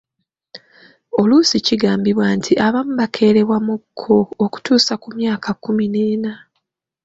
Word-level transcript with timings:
Oluusi 1.21 1.57
kigambibwa 1.65 2.25
nti 2.37 2.53
abamu 2.65 2.93
bakeerewamuuko 2.99 4.15
okutuusa 4.45 4.93
ku 5.01 5.07
myaka 5.17 5.49
kkumi 5.55 5.85
n'ena. 5.93 6.33